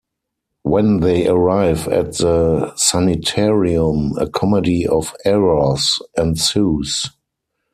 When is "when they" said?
0.63-1.27